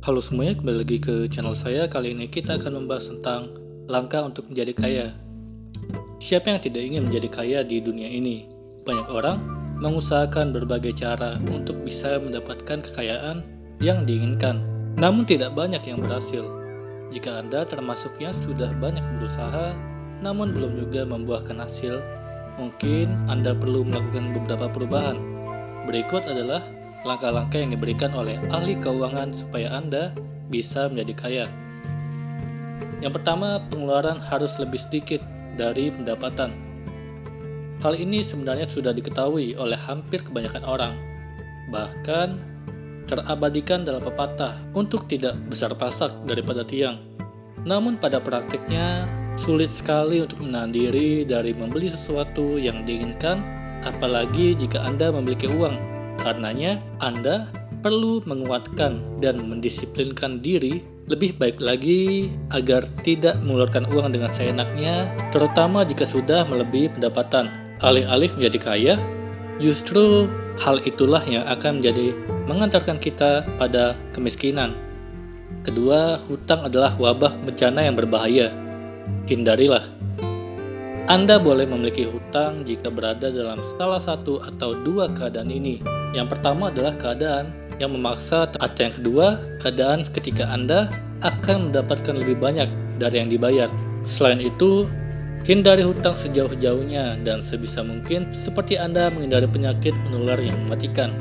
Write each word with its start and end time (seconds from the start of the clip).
Halo 0.00 0.16
semuanya, 0.24 0.56
kembali 0.56 0.80
lagi 0.80 0.96
ke 0.96 1.28
channel 1.28 1.52
saya. 1.52 1.84
Kali 1.84 2.16
ini 2.16 2.24
kita 2.24 2.56
akan 2.56 2.72
membahas 2.72 3.12
tentang 3.12 3.52
langkah 3.84 4.24
untuk 4.24 4.48
menjadi 4.48 4.72
kaya. 4.72 5.06
Siapa 6.16 6.48
yang 6.48 6.56
tidak 6.56 6.88
ingin 6.88 7.04
menjadi 7.04 7.28
kaya 7.28 7.58
di 7.60 7.84
dunia 7.84 8.08
ini? 8.08 8.48
Banyak 8.88 9.12
orang 9.12 9.44
mengusahakan 9.76 10.56
berbagai 10.56 10.96
cara 10.96 11.36
untuk 11.52 11.84
bisa 11.84 12.16
mendapatkan 12.16 12.80
kekayaan 12.80 13.44
yang 13.84 14.08
diinginkan. 14.08 14.64
Namun 14.96 15.28
tidak 15.28 15.52
banyak 15.52 15.84
yang 15.84 16.00
berhasil. 16.00 16.48
Jika 17.12 17.44
Anda 17.44 17.68
termasuknya 17.68 18.32
sudah 18.40 18.72
banyak 18.80 19.04
berusaha, 19.20 19.76
namun 20.24 20.56
belum 20.56 20.80
juga 20.80 21.04
membuahkan 21.04 21.60
hasil, 21.60 22.00
mungkin 22.56 23.20
Anda 23.28 23.52
perlu 23.52 23.84
melakukan 23.84 24.32
beberapa 24.32 24.72
perubahan. 24.72 25.20
Berikut 25.84 26.24
adalah 26.24 26.64
langkah-langkah 27.04 27.56
yang 27.56 27.72
diberikan 27.72 28.12
oleh 28.12 28.36
ahli 28.52 28.76
keuangan 28.76 29.32
supaya 29.32 29.72
Anda 29.72 30.12
bisa 30.52 30.90
menjadi 30.92 31.14
kaya. 31.16 31.46
Yang 33.00 33.20
pertama, 33.20 33.64
pengeluaran 33.72 34.20
harus 34.20 34.52
lebih 34.60 34.76
sedikit 34.76 35.24
dari 35.56 35.88
pendapatan. 35.88 36.52
Hal 37.80 37.96
ini 37.96 38.20
sebenarnya 38.20 38.68
sudah 38.68 38.92
diketahui 38.92 39.56
oleh 39.56 39.78
hampir 39.88 40.20
kebanyakan 40.20 40.64
orang. 40.68 40.94
Bahkan 41.72 42.28
terabadikan 43.08 43.88
dalam 43.88 44.04
pepatah 44.04 44.60
untuk 44.76 45.08
tidak 45.08 45.40
besar 45.48 45.72
pasak 45.72 46.12
daripada 46.28 46.60
tiang. 46.60 47.00
Namun 47.64 47.96
pada 47.96 48.20
praktiknya 48.20 49.08
sulit 49.40 49.72
sekali 49.72 50.20
untuk 50.20 50.44
menahan 50.44 50.68
diri 50.68 51.24
dari 51.24 51.56
membeli 51.56 51.88
sesuatu 51.88 52.60
yang 52.60 52.84
diinginkan 52.84 53.40
apalagi 53.80 54.52
jika 54.52 54.84
Anda 54.84 55.08
memiliki 55.08 55.48
uang 55.48 55.99
Karenanya, 56.20 56.84
Anda 57.00 57.48
perlu 57.80 58.20
menguatkan 58.28 59.24
dan 59.24 59.40
mendisiplinkan 59.48 60.44
diri 60.44 60.84
lebih 61.08 61.40
baik 61.40 61.58
lagi 61.58 62.28
agar 62.52 62.86
tidak 63.02 63.40
mengeluarkan 63.42 63.88
uang 63.88 64.12
dengan 64.12 64.30
seenaknya, 64.30 65.08
terutama 65.32 65.82
jika 65.82 66.04
sudah 66.04 66.44
melebihi 66.46 66.92
pendapatan. 66.94 67.48
Alih-alih 67.80 68.28
menjadi 68.36 68.58
kaya, 68.60 68.94
justru 69.56 70.28
hal 70.60 70.84
itulah 70.84 71.24
yang 71.24 71.48
akan 71.48 71.80
menjadi 71.80 72.12
mengantarkan 72.44 73.00
kita 73.00 73.48
pada 73.56 73.96
kemiskinan. 74.12 74.76
Kedua, 75.64 76.20
hutang 76.28 76.68
adalah 76.68 76.92
wabah 77.00 77.32
bencana 77.48 77.80
yang 77.88 77.96
berbahaya. 77.96 78.52
Hindarilah. 79.24 79.88
Anda 81.08 81.40
boleh 81.40 81.64
memiliki 81.64 82.06
hutang 82.06 82.62
jika 82.62 82.92
berada 82.92 83.32
dalam 83.32 83.58
salah 83.80 83.98
satu 83.98 84.38
atau 84.44 84.76
dua 84.78 85.10
keadaan 85.10 85.50
ini 85.50 85.99
yang 86.10 86.26
pertama 86.26 86.74
adalah 86.74 86.94
keadaan 86.98 87.54
yang 87.80 87.96
memaksa 87.96 88.50
atau 88.60 88.80
yang 88.80 88.94
kedua, 88.94 89.26
keadaan 89.62 90.04
ketika 90.04 90.44
Anda 90.50 90.92
akan 91.24 91.72
mendapatkan 91.72 92.14
lebih 92.16 92.36
banyak 92.36 92.68
dari 93.00 93.24
yang 93.24 93.32
dibayar. 93.32 93.72
Selain 94.04 94.40
itu, 94.40 94.84
hindari 95.48 95.80
hutang 95.80 96.12
sejauh-jauhnya 96.12 97.24
dan 97.24 97.40
sebisa 97.40 97.80
mungkin 97.80 98.28
seperti 98.32 98.76
Anda 98.76 99.08
menghindari 99.08 99.48
penyakit 99.48 99.96
menular 100.08 100.36
yang 100.36 100.60
mematikan. 100.68 101.16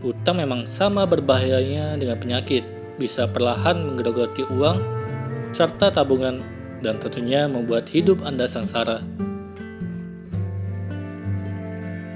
Hutang 0.00 0.40
memang 0.40 0.64
sama 0.64 1.04
berbahayanya 1.04 2.00
dengan 2.00 2.16
penyakit, 2.16 2.64
bisa 2.96 3.28
perlahan 3.28 3.84
menggerogoti 3.84 4.48
uang 4.48 4.78
serta 5.52 5.92
tabungan 5.92 6.40
dan 6.80 6.96
tentunya 7.02 7.50
membuat 7.50 7.90
hidup 7.90 8.22
Anda 8.22 8.46
sengsara. 8.46 9.27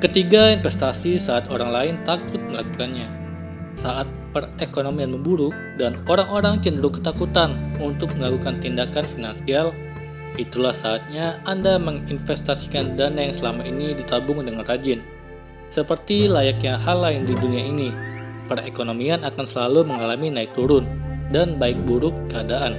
Ketiga, 0.03 0.51
investasi 0.51 1.15
saat 1.15 1.47
orang 1.47 1.71
lain 1.71 1.95
takut 2.03 2.43
melakukannya. 2.51 3.07
Saat 3.79 4.11
perekonomian 4.35 5.15
memburuk 5.15 5.55
dan 5.79 5.95
orang-orang 6.11 6.59
cenderung 6.59 6.99
ketakutan 6.99 7.55
untuk 7.79 8.11
melakukan 8.19 8.59
tindakan 8.59 9.07
finansial, 9.07 9.71
itulah 10.35 10.75
saatnya 10.75 11.39
Anda 11.47 11.79
menginvestasikan 11.79 12.99
dana 12.99 13.31
yang 13.31 13.37
selama 13.39 13.63
ini 13.63 13.95
ditabung 13.95 14.43
dengan 14.43 14.67
rajin. 14.67 15.07
Seperti 15.71 16.27
layaknya 16.27 16.83
hal 16.83 16.99
lain 16.99 17.23
di 17.23 17.39
dunia 17.39 17.63
ini, 17.63 17.95
perekonomian 18.51 19.23
akan 19.23 19.47
selalu 19.47 19.87
mengalami 19.87 20.35
naik 20.35 20.51
turun 20.59 20.83
dan 21.31 21.63
baik 21.63 21.79
buruk 21.87 22.27
keadaan. 22.27 22.75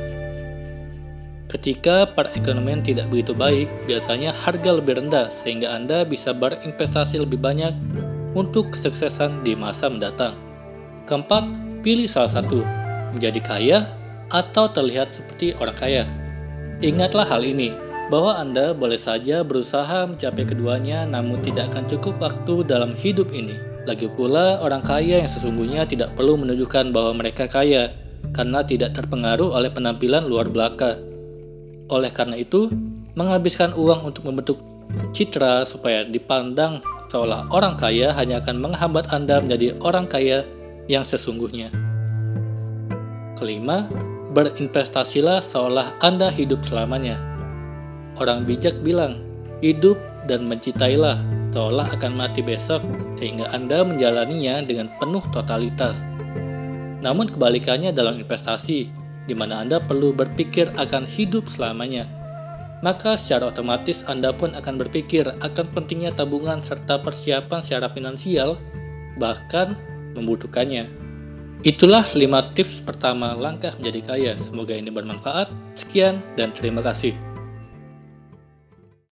Ketika 1.53 2.09
perekonomian 2.17 2.81
tidak 2.81 3.13
begitu 3.13 3.37
baik, 3.37 3.69
biasanya 3.85 4.33
harga 4.33 4.73
lebih 4.73 4.97
rendah 4.97 5.29
sehingga 5.29 5.69
Anda 5.77 6.01
bisa 6.01 6.33
berinvestasi 6.33 7.21
lebih 7.21 7.37
banyak 7.37 7.77
untuk 8.33 8.73
kesuksesan 8.73 9.45
di 9.45 9.53
masa 9.53 9.85
mendatang. 9.85 10.33
Keempat, 11.05 11.45
pilih 11.85 12.09
salah 12.09 12.41
satu, 12.41 12.65
menjadi 13.13 13.37
kaya 13.45 13.79
atau 14.33 14.65
terlihat 14.65 15.13
seperti 15.13 15.53
orang 15.61 15.77
kaya. 15.77 16.03
Ingatlah 16.81 17.29
hal 17.29 17.45
ini, 17.45 17.69
bahwa 18.09 18.33
Anda 18.33 18.73
boleh 18.73 18.97
saja 18.97 19.45
berusaha 19.45 20.09
mencapai 20.09 20.49
keduanya 20.49 21.05
namun 21.05 21.37
tidak 21.37 21.69
akan 21.69 21.85
cukup 21.85 22.17
waktu 22.17 22.65
dalam 22.65 22.97
hidup 22.97 23.29
ini. 23.29 23.53
Lagi 23.85 24.09
pula, 24.09 24.57
orang 24.57 24.81
kaya 24.81 25.21
yang 25.21 25.29
sesungguhnya 25.29 25.85
tidak 25.85 26.17
perlu 26.17 26.33
menunjukkan 26.33 26.89
bahwa 26.89 27.13
mereka 27.13 27.45
kaya, 27.45 27.93
karena 28.33 28.65
tidak 28.65 28.97
terpengaruh 28.97 29.53
oleh 29.53 29.69
penampilan 29.69 30.25
luar 30.25 30.49
belakang 30.49 31.12
oleh 31.91 32.11
karena 32.15 32.39
itu, 32.39 32.71
menghabiskan 33.13 33.75
uang 33.75 34.13
untuk 34.13 34.23
membentuk 34.27 34.59
citra 35.11 35.67
supaya 35.67 36.05
dipandang 36.07 36.79
seolah 37.11 37.49
orang 37.53 37.77
kaya 37.77 38.13
hanya 38.15 38.41
akan 38.41 38.57
menghambat 38.61 39.09
Anda 39.13 39.41
menjadi 39.43 39.77
orang 39.83 40.09
kaya 40.09 40.47
yang 40.89 41.03
sesungguhnya. 41.05 41.69
Kelima, 43.37 43.85
berinvestasilah 44.33 45.43
seolah 45.43 45.99
Anda 46.01 46.31
hidup 46.31 46.63
selamanya. 46.65 47.19
Orang 48.17 48.45
bijak 48.47 48.81
bilang, 48.81 49.21
hidup 49.59 49.97
dan 50.25 50.47
mencintailah 50.47 51.19
seolah 51.53 51.93
akan 51.93 52.17
mati 52.17 52.41
besok 52.41 52.81
sehingga 53.19 53.51
Anda 53.53 53.85
menjalaninya 53.85 54.63
dengan 54.65 54.89
penuh 54.97 55.21
totalitas. 55.29 56.01
Namun 57.03 57.29
kebalikannya 57.29 57.91
dalam 57.91 58.15
investasi, 58.17 59.02
di 59.25 59.33
mana 59.35 59.63
Anda 59.63 59.79
perlu 59.79 60.11
berpikir 60.11 60.71
akan 60.75 61.07
hidup 61.07 61.47
selamanya. 61.47 62.07
Maka 62.83 63.15
secara 63.15 63.47
otomatis 63.47 64.03
Anda 64.03 64.35
pun 64.35 64.51
akan 64.51 64.75
berpikir 64.75 65.23
akan 65.39 65.65
pentingnya 65.71 66.11
tabungan 66.11 66.59
serta 66.59 66.99
persiapan 66.99 67.63
secara 67.63 67.87
finansial, 67.87 68.59
bahkan 69.15 69.79
membutuhkannya. 70.19 70.91
Itulah 71.63 72.03
5 72.03 72.19
tips 72.59 72.83
pertama 72.83 73.31
langkah 73.39 73.71
menjadi 73.79 74.01
kaya. 74.03 74.33
Semoga 74.35 74.75
ini 74.75 74.91
bermanfaat. 74.91 75.47
Sekian 75.79 76.19
dan 76.35 76.51
terima 76.51 76.83
kasih. 76.83 77.32